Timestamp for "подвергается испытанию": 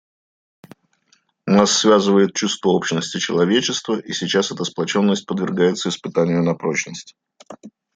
5.27-6.41